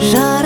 Ra 0.00 0.37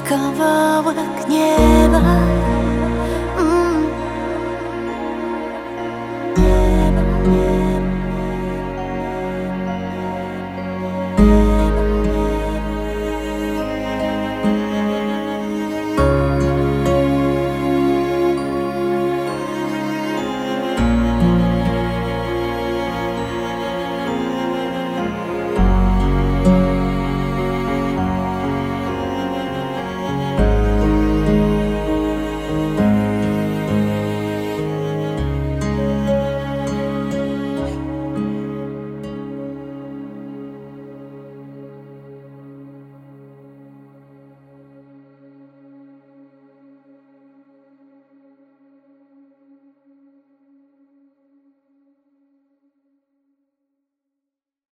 kawałek 0.00 1.28
nieba. 1.28 2.39